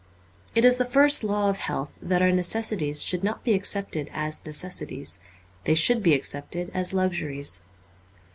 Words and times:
It 0.55 0.65
is 0.65 0.77
the 0.77 0.85
first 0.85 1.23
law 1.23 1.47
of 1.47 1.59
health 1.59 1.93
that 2.01 2.23
our 2.23 2.31
necessities 2.31 3.03
should 3.03 3.23
not 3.23 3.43
be 3.43 3.53
accepted 3.53 4.09
as 4.11 4.43
necessities; 4.43 5.19
they 5.65 5.75
should 5.75 6.01
be 6.01 6.15
accepted 6.15 6.71
as 6.73 6.91
luxuries. 6.91 7.61